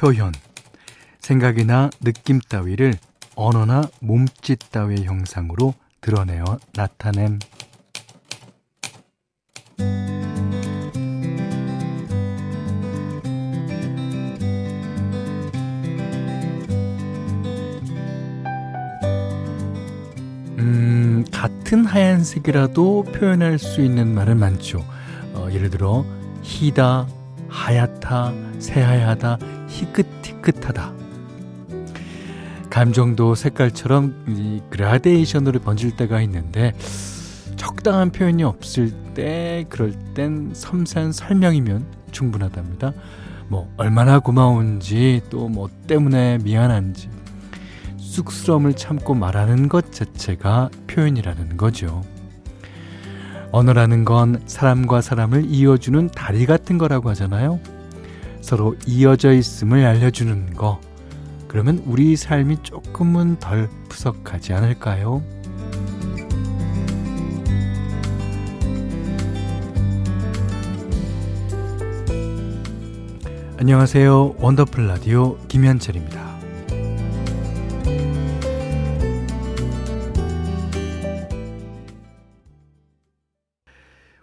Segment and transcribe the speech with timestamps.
[0.00, 0.32] 표현,
[1.18, 2.94] 생각이나 느낌 따위를
[3.36, 7.38] 언어나 몸짓 따위의 형상으로 드러내어 나타냄.
[20.58, 24.82] 음, 같은 하얀색이라도 표현할 수 있는 말은 많죠.
[25.34, 26.06] 어, 예를 들어,
[26.40, 27.06] 희다,
[27.50, 30.92] 하얗다, 새하얗다, 희끗희끗하다.
[32.70, 36.72] 감정도 색깔처럼 이 그라데이션으로 번질 때가 있는데
[37.56, 42.92] 적당한 표현이 없을 때 그럴 땐 섬세한 설명이면 충분하답니다.
[43.48, 47.10] 뭐 얼마나 고마운지 또 뭐 때문에 미안한지
[47.98, 52.02] 쑥스러움을 참고 말하는 것 자체가 표현이라는 거죠.
[53.52, 57.60] 언어라는 건 사람과 사람을 이어주는 다리 같은 거라고 하잖아요.
[58.40, 60.80] 서로 이어져 있음을 알려주는 거.
[61.48, 65.22] 그러면 우리 삶이 조금은 덜 푸석하지 않을까요?
[73.58, 74.36] 안녕하세요.
[74.38, 76.19] 원더풀 라디오 김현철입니다.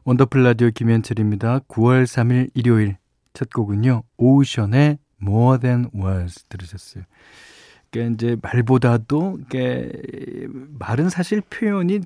[0.07, 1.59] 원더풀 라디오 김현철입니다.
[1.67, 2.95] 9월 3일 일요일
[3.33, 4.03] 첫 곡은요.
[4.15, 7.03] 오션의 More Than Words 들으셨어요.
[7.91, 9.91] 그러니까 이제 말보다도 이게
[10.79, 11.99] 말은 사실 표현이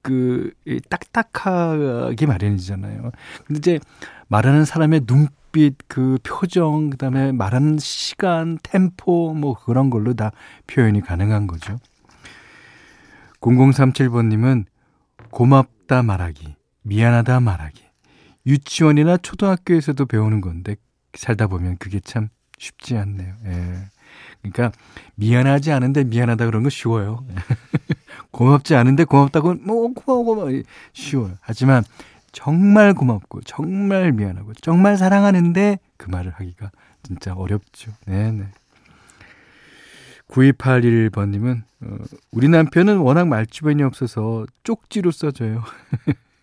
[0.00, 0.52] 그
[0.88, 3.10] 딱딱하게 마련이잖아요.
[3.46, 3.80] 근데 이제
[4.28, 10.30] 말하는 사람의 눈빛, 그 표정, 그다음에 말하는 시간, 템포 뭐 그런 걸로 다
[10.66, 11.76] 표현이 가능한 거죠.
[13.40, 14.64] 0037번 님은
[15.28, 16.56] 고맙다 말하기.
[16.84, 17.82] 미안하다 말하기.
[18.46, 20.76] 유치원이나 초등학교에서도 배우는 건데
[21.14, 23.34] 살다 보면 그게 참 쉽지 않네요.
[23.46, 23.74] 예.
[24.42, 24.72] 그러니까
[25.14, 27.26] 미안하지 않은데 미안하다 그런 거 쉬워요.
[28.30, 30.62] 고맙지 않은데 고맙다고 뭐 고마워 고마워
[30.92, 31.36] 쉬워요.
[31.40, 31.82] 하지만
[32.32, 36.70] 정말 고맙고 정말 미안하고 정말 사랑하는데 그 말을 하기가
[37.02, 37.92] 진짜 어렵죠.
[38.06, 38.48] 네네.
[40.28, 41.96] 9281번님은 어,
[42.32, 45.62] 우리 남편은 워낙 말주변이 없어서 쪽지로 써줘요.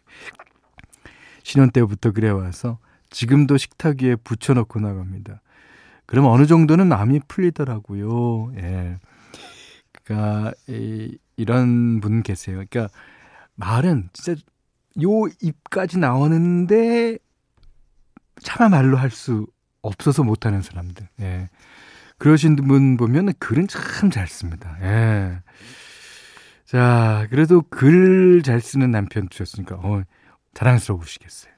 [1.51, 2.79] 신혼 때부터 그래 와서
[3.09, 5.41] 지금도 식탁 위에 붙여놓고 나갑니다.
[6.05, 8.53] 그럼 어느 정도는 마음이 풀리더라고요.
[8.55, 8.97] 예.
[9.91, 12.63] 그러니까 이, 이런 분 계세요.
[12.69, 12.87] 그러니까
[13.55, 14.41] 말은 진짜
[15.03, 15.09] 요
[15.41, 17.17] 입까지 나오는데
[18.41, 19.45] 차마 말로 할 수
[19.81, 21.07] 없어서 못하는 사람들.
[21.19, 21.49] 예.
[22.17, 24.77] 그러신 분 보면 글은 참 잘 씁니다.
[24.83, 25.39] 예.
[26.65, 30.03] 자, 그래도 글 잘 쓰는 남편 두셨으니까, 어,
[30.53, 31.51] 자랑스러우시겠어요.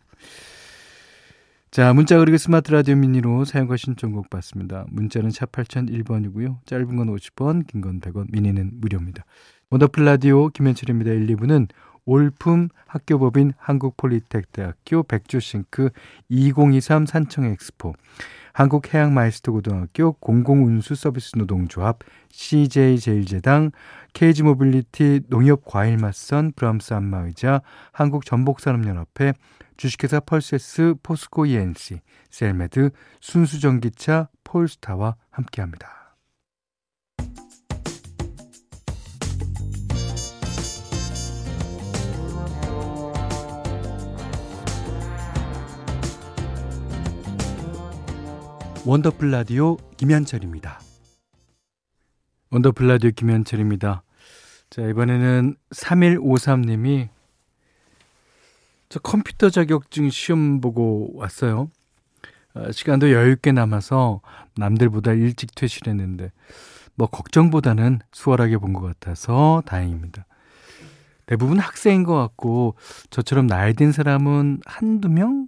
[1.72, 4.86] 자, 문자 그리고 스마트 라디오 미니로 사연과 신청곡 받습니다.
[4.90, 6.58] 문자는 샵 8001번이고요.
[6.66, 9.26] 짧은 건 50원, 긴 건 100원, 미니는 무료입니다.
[9.72, 11.12] 원더풀 라디오 김현철입니다.
[11.12, 11.68] 1, 2부는
[12.06, 15.90] 올품 학교법인 한국폴리텍 대학교 백조싱크
[16.30, 17.94] 2023 산청 엑스포
[18.54, 22.00] 한국해양마이스터 고등학교 공공운수서비스 노동조합
[22.30, 23.72] CJ제일제당
[24.14, 29.34] KG모빌리티 농협과일맛선 브람스 안마의자 한국전복산업연합회
[29.76, 32.00] 주식회사 펄세스 포스코 E&C
[32.30, 32.92] 셀메드
[33.22, 36.03] 순수전기차 폴스타와 함께합니다.
[48.86, 50.80] 원더풀 라디오 김현철입니다.
[52.52, 54.04] 원더풀 라디오 김현철입니다.
[54.70, 57.10] 자, 이번에는 3153님이
[58.90, 61.70] 저 컴퓨터 자격증 시험 보고 왔어요.
[62.56, 64.22] 어, 시간도 여유있게 남아서
[64.58, 66.32] 남들보다 일찍 퇴실했는데
[66.96, 70.26] 뭐 걱정보다는 수월하게 본 것 같아서 다행입니다.
[71.26, 72.76] 대부분 학생인 것 같고
[73.10, 75.48] 저처럼 나이 든 사람은 한두 명?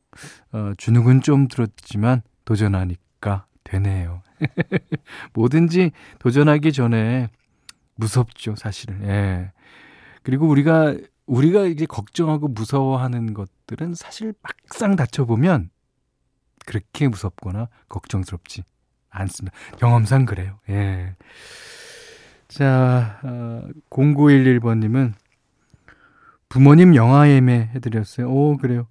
[0.54, 2.96] 어, 주눅은 좀 들었지만 도전하니
[3.26, 4.22] 까가 되네요.
[5.34, 7.30] 뭐든지 도전하기 전에
[7.96, 9.04] 무섭죠, 사실은.
[9.04, 9.52] 예.
[10.22, 10.96] 그리고 우리가
[11.26, 15.72] 우리가 이제 걱정하고 무서워하는 것들은 사실 막상 다쳐보면
[16.68, 18.64] 그렇게 무섭거나 걱정스럽지
[19.10, 19.58] 않습니다.
[19.78, 20.60] 경험상 그래요.
[20.70, 21.16] 예.
[22.48, 25.14] 자, 어, 0911번님은
[26.48, 28.30] 부모님 영화 예매 해드렸어요.
[28.30, 28.88] 오, 그래요.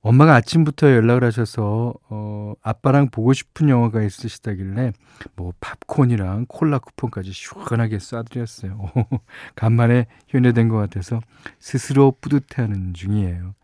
[0.00, 4.92] 엄마가 아침부터 연락을 하셔서 어 아빠랑 보고 싶은 영화가 있으시다길래
[5.34, 8.78] 뭐 팝콘이랑 콜라 쿠폰까지 시원하게 쏴드렸어요.
[9.56, 11.20] 간만에 효녀된 것 같아서
[11.58, 13.54] 스스로 뿌듯해하는 중이에요.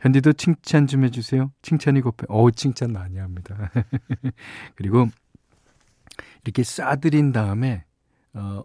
[0.00, 1.50] 현디도 칭찬 좀 해주세요.
[1.62, 2.26] 칭찬이 곱해.
[2.28, 3.70] 어우 칭찬 많이 합니다.
[4.76, 5.08] 그리고
[6.44, 7.84] 이렇게 싸드린 다음에
[8.34, 8.62] 어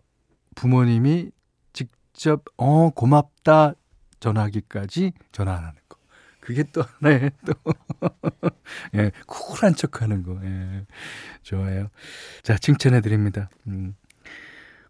[0.55, 1.31] 부모님이
[1.71, 3.73] 직접 어 고맙다
[4.19, 5.82] 전화기까지 전화 안 하는 거.
[6.43, 7.53] 그게 또 하나의 또
[8.95, 10.37] 예, 쿨한 척하는 거.
[10.43, 10.85] 예.
[11.41, 11.87] 좋아요.
[12.41, 13.49] 자, 칭찬해 드립니다.
[13.67, 13.95] 음.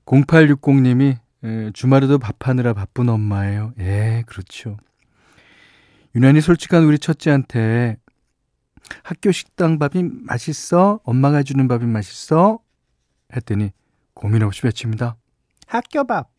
[0.06, 3.74] 0860님이 예, 주말에도 밥하느라 바쁜 엄마예요.
[3.78, 4.78] 예, 그렇죠.
[6.16, 7.98] 유난히 솔직한 우리 첫째한테
[9.04, 11.02] 학교 식당 밥이 맛있어?
[11.04, 12.58] 엄마가 해주는 밥이 맛있어?
[13.36, 13.70] 했더니
[14.16, 15.18] 고민 없이 외칩니다.
[15.68, 16.32] 학교 밥.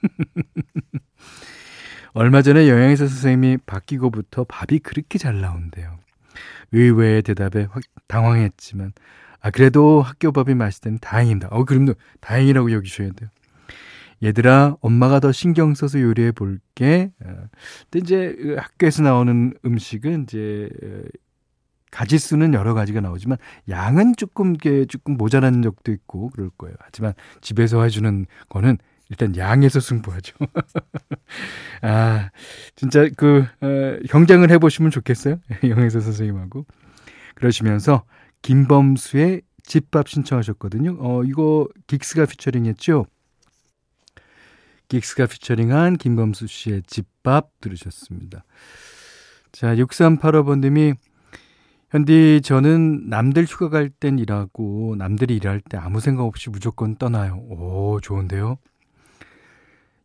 [2.14, 5.98] 얼마 전에 영양의사 선생님이 바뀌고부터 밥이 그렇게 잘 나온대요.
[6.72, 8.92] 의외의 대답에 확 당황했지만
[9.40, 11.48] 아 그래도 학교 밥이 맛있다니 다행입니다.
[11.50, 13.30] 어 그럼도 다행이라고 여기셔야 돼요.
[14.22, 17.10] 얘들아 엄마가 더 신경 써서 요리해 볼게.
[17.24, 17.48] 어,
[17.90, 21.02] 근데 이제 그 학교에서 나오는 음식은 이제 어,
[21.90, 23.38] 가지수는 여러 가지가 나오지만
[23.68, 26.74] 양은 조금 게 조금 모자란 적도 있고 그럴 거예요.
[26.78, 28.78] 하지만 집에서 해주는 거는
[29.12, 30.34] 일단 양에서 승부하죠.
[31.82, 32.30] 아,
[32.74, 35.36] 진짜 그, 어, 경쟁을 해보시면 좋겠어요.
[35.68, 36.64] 영혜서 선생님하고.
[37.34, 38.04] 그러시면서
[38.40, 40.96] 김범수의 집밥 신청하셨거든요.
[40.98, 43.04] 어, 이거 긱스가 피처링 했죠.
[44.88, 48.44] 긱스가 피처링한 김범수 씨의 집밥 들으셨습니다.
[49.52, 50.96] 자, 6385번님이
[51.90, 57.36] 현디 저는 남들 휴가 갈 땐 일하고 남들이 일할 때 아무 생각 없이 무조건 떠나요.
[57.50, 58.56] 오, 좋은데요?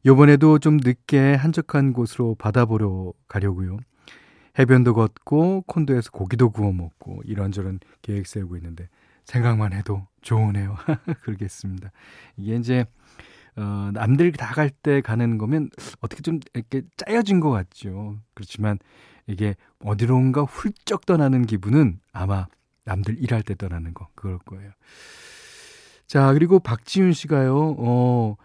[0.08, 3.78] 요번에도 좀 늦게 한적한 곳으로 바다 보러 가려고요.
[4.58, 8.90] 해변도 걷고 콘도에서 고기도 구워 먹고 이런저런 계획 세우고 있는데
[9.26, 10.76] 생각만 해도 좋으네요.
[11.22, 11.92] 그러겠습니다.
[12.38, 12.86] 이게 이제
[13.58, 15.70] 어, 남들 다 갈 때 가는 거면
[16.00, 18.18] 어떻게 좀 이렇게 짜여진 것 같죠.
[18.34, 18.80] 그렇지만
[19.28, 22.48] 이게 어디론가 훌쩍 떠나는 기분은 아마
[22.86, 24.72] 남들 일할 때 떠나는 거 그럴 거예요.
[26.08, 27.76] 자 그리고 박지윤 씨가요.
[27.78, 28.38] 어,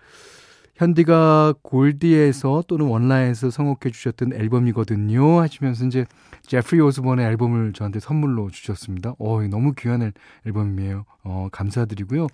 [0.82, 5.40] 현디가 골디에서 또는 원라인에서 선곡해 주셨던 앨범이거든요.
[5.40, 6.06] 하시면서 이제
[6.43, 9.14] 제프리 오스본의 앨범을 저한테 선물로 주셨습니다.
[9.20, 10.12] 어, 너무 귀한
[10.44, 11.05] 앨범이에요.
[11.23, 12.26] 어, 감사드리고요.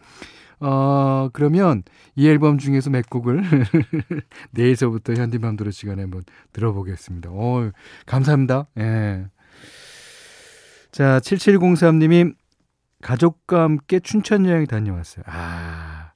[0.60, 1.82] 어, 그러면
[2.16, 3.42] 이 앨범 중에서 몇 곡을
[4.52, 7.28] 내일서부터 현디맘대로 시간에 한번 들어보겠습니다.
[7.30, 7.70] 어,
[8.06, 8.66] 감사합니다.
[8.78, 9.26] 예.
[10.90, 12.34] 자, 7703님이
[13.02, 15.22] 가족과 함께 춘천 여행 다녀왔어요.
[15.28, 16.12] 아,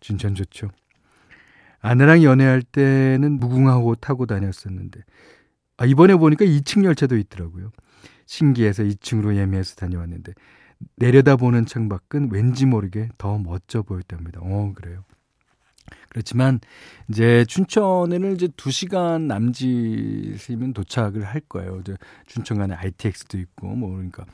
[0.00, 0.70] 춘천 좋죠.
[1.86, 5.00] 아내랑 연애할 때는 무궁화호 타고 다녔었는데
[5.76, 7.70] 아, 이번에 보니까 2층 열차도 있더라고요.
[8.26, 10.32] 신기해서 2층으로 예매해서 다녀왔는데
[10.96, 14.40] 내려다보는 창밖은 왠지 모르게 더 멋져 보였답니다.
[14.42, 15.04] 어, 그래요.
[16.08, 16.58] 그렇지만
[17.08, 21.78] 이제 춘천에는 이제 2시간 남짓이면 도착을 할 거예요.
[21.80, 21.96] 이제
[22.26, 24.24] 춘천 간에 ITX도 있고 뭐 그러니까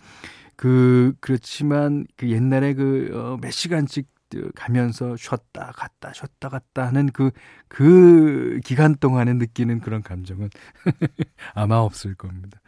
[0.56, 4.11] 그 그렇지만 그 옛날에 그몇 어, 시간씩
[4.54, 7.30] 가면서 쉬었다 갔다 쉬었다 갔다 하는 그,
[7.68, 10.50] 그 기간 동안에 느끼는 그런 감정은
[11.54, 12.60] 아마 없을 겁니다.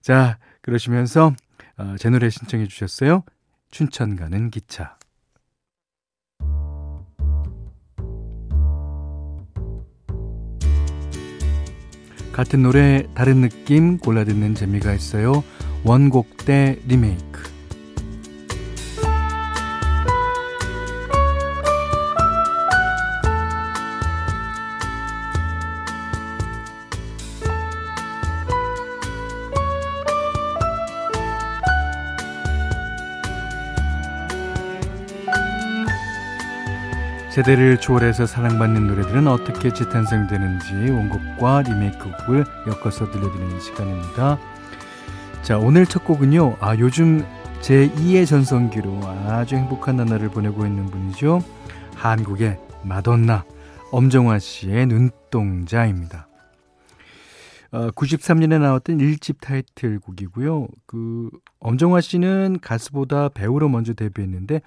[0.00, 1.34] 자, 그러시면서
[1.76, 3.24] 어, 제 노래 신청해 주셨어요.
[3.70, 4.98] 춘천 가는 기차.
[12.32, 15.44] 같은 노래 다른 느낌 골라 듣는 재미가 있어요.
[15.84, 17.49] 원곡 대 리메이크.
[37.30, 44.36] 세대를 초월해서 사랑받는 노래들은 어떻게 재탄생되는지 원곡과 리메이크곡을 엮어서 들려드리는 시간입니다.
[45.42, 46.56] 자, 오늘 첫 곡은요.
[46.58, 47.24] 아, 요즘
[47.60, 51.44] 제2의 전성기로 아주 행복한 나날을 보내고 있는 분이죠.
[51.94, 53.44] 한국의 마돈나
[53.92, 56.26] 엄정화 씨의 눈동자입니다.
[57.70, 60.66] 어, 93년에 나왔던 1집 타이틀곡이고요.
[60.86, 64.62] 그 엄정화 씨는 가수보다 배우로 먼저 데뷔했는데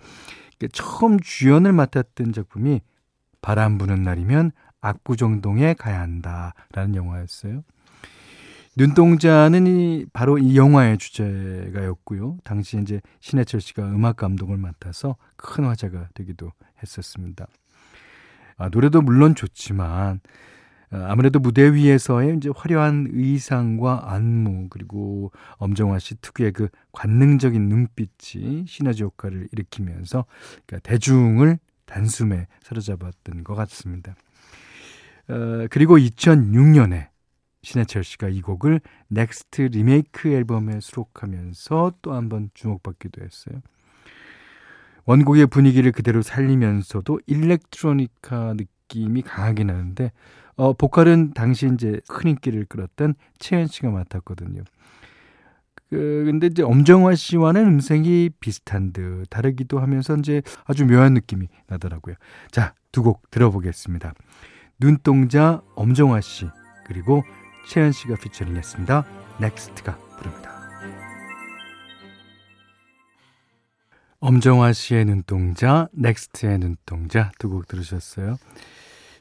[0.71, 2.81] 처음 주연을 맡았던 작품이
[3.41, 4.51] 바람 부는 날이면
[4.81, 7.63] 압구정동에 가야 한다라는 영화였어요.
[8.75, 12.37] 눈동자는 이, 바로 이 영화의 주제가였고요.
[12.43, 16.51] 당시 이제 신해철 씨가 음악 감독을 맡아서 큰 화제가 되기도
[16.81, 17.45] 했었습니다.
[18.57, 20.19] 아, 노래도 물론 좋지만 어,
[21.07, 29.03] 아무래도 무대 위에서의 이제 화려한 의상과 안무 그리고 엄정화 씨 특유의 그 관능적인 눈빛이 시너지
[29.03, 30.25] 효과를 일으키면서
[30.65, 34.15] 그러니까 대중을 단숨에 사로잡았던 것 같습니다.
[35.29, 37.07] 어, 그리고 2006년에
[37.63, 43.61] 신해철 씨가 이 곡을 넥스트 리메이크 앨범에 수록하면서 또 한 번 주목받기도 했어요.
[45.05, 50.11] 원곡의 분위기를 그대로 살리면서도 일렉트로니카 느낌이 강하게 나는데
[50.55, 54.63] 어, 보컬은 당시 이제 큰 인기를 끌었던 채연 씨가 맡았거든요.
[55.89, 62.15] 그, 근데 이제 엄정화 씨와는 음색이 비슷한 듯 다르기도 하면서 이제 아주 묘한 느낌이 나더라고요.
[62.51, 64.13] 자, 두 곡 들어보겠습니다.
[64.79, 66.47] 눈동자 엄정화 씨,
[66.85, 67.23] 그리고
[67.69, 69.05] 채연 씨가 피처링 했습니다.
[69.39, 70.51] 넥스트가 부릅니다.
[74.19, 78.37] 엄정화 씨의 눈동자, 넥스트의 눈동자 두 곡 들으셨어요.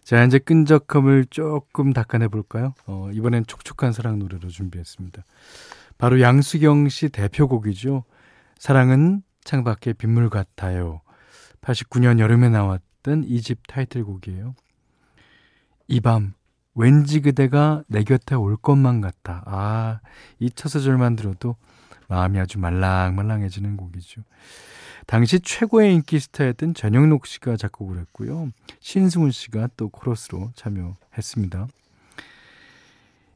[0.04, 2.74] 자, 이제 끈적함을 조금 닦아내 볼까요?
[2.86, 5.24] 어, 이번엔 촉촉한 사랑 노래로 준비했습니다.
[5.98, 8.04] 바로 양수경 씨 대표곡이죠.
[8.58, 11.00] 사랑은 창밖에 빗물 같아요.
[11.60, 14.54] 89년 여름에 나왔던 이 집 타이틀곡이에요.
[15.88, 16.34] 이 밤
[16.74, 19.42] 왠지 그대가 내 곁에 올 것만 같아.
[19.46, 20.00] 아,
[20.40, 21.56] 이 첫 소절만 들어도
[22.08, 24.22] 마음이 아주 말랑말랑해지는 곡이죠.
[25.06, 28.50] 당시 최고의 인기 스타였던 전영록 씨가 작곡을 했고요.
[28.80, 31.68] 신승훈 씨가 또 코러스로 참여했습니다.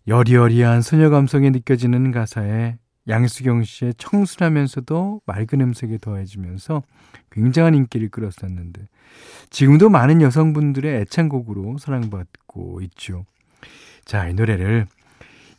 [0.09, 6.83] 여리여리한 소녀 감성이 느껴지는 가사에 양수경 씨의 청순하면서도 맑은 음색이 더해지면서
[7.31, 8.89] 굉장한 인기를 끌었었는데
[9.51, 13.25] 지금도 많은 여성분들의 애창곡으로 사랑받고 있죠.
[14.05, 14.87] 자, 이 노래를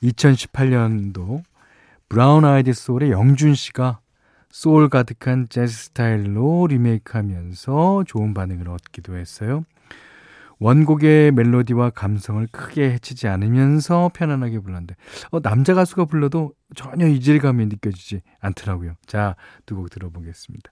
[0.04, 1.44] 2018년도
[2.10, 4.00] 브라운 아이디 소울의 영준 씨가
[4.50, 9.64] 소울 가득한 재즈 스타일로 리메이크하면서 좋은 반응을 얻기도 했어요.
[10.60, 14.96] 원곡의 멜로디와 감성을 크게 해치지 않으면서 편안하게 불렀는데
[15.30, 18.94] 어, 남자 가수가 불러도 전혀 이질감이 느껴지지 않더라고요.
[19.06, 19.36] 자,
[19.68, 20.72] 두 곡 들어보겠습니다.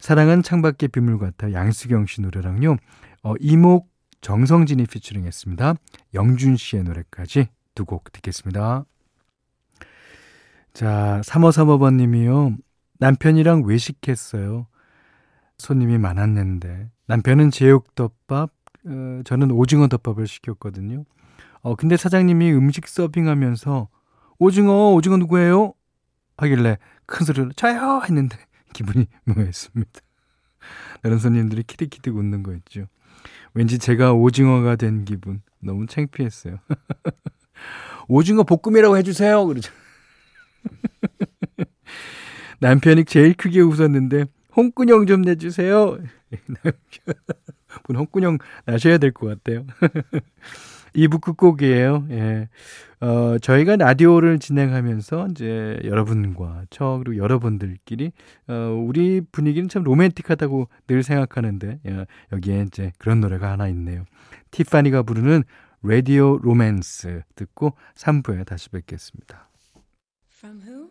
[0.00, 2.76] 사랑은 창밖의 빗물 같아 양수경 씨 노래랑요.
[3.22, 3.88] 어, 이목
[4.20, 5.74] 정성진이 피처링 했습니다.
[6.14, 8.84] 영준 씨의 노래까지 두 곡 듣겠습니다.
[10.76, 12.58] 자, 3535번 님이요.
[12.98, 14.66] 남편이랑 외식했어요.
[15.56, 18.52] 손님이 많았는데 남편은 제육덮밥,
[18.84, 21.06] 어, 저는 오징어 덮밥을 시켰거든요.
[21.62, 23.88] 어, 근데 사장님이 음식 서빙하면서
[24.38, 25.72] 오징어, 오징어 누구예요?
[26.36, 28.02] 하길래 큰 소리로 저요!
[28.04, 28.36] 했는데
[28.74, 30.00] 기분이 묘했습니다.
[31.02, 32.84] 다른 손님들이 키득키득 웃는 거 있죠.
[33.54, 35.40] 왠지 제가 오징어가 된 기분.
[35.58, 36.58] 너무 창피했어요.
[38.08, 39.46] 오징어 볶음이라고 해주세요!
[39.46, 39.72] 그러죠.
[42.60, 44.24] 남편이 제일 크게 웃었는데
[44.56, 45.98] 홍군형 좀 내주세요.
[47.84, 49.66] 분 홍군형 나셔야 될 것 같아요.
[50.94, 52.06] 2부 끝곡이에요.
[52.10, 52.48] 예.
[53.00, 58.12] 어, 저희가 라디오를 진행하면서 이제 여러분과 저 그리고 여러분들끼리
[58.48, 58.54] 어,
[58.86, 64.04] 우리 분위기는 참 로맨틱하다고 늘 생각하는데 예, 여기에 이제 그런 노래가 하나 있네요.
[64.52, 65.42] 티파니가 부르는
[65.82, 69.50] 라디오 로맨스 듣고 3부에 다시 뵙겠습니다.
[70.38, 70.85] From who?